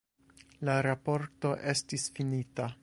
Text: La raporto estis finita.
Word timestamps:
La 0.69 0.77
raporto 0.87 1.53
estis 1.75 2.11
finita. 2.19 2.73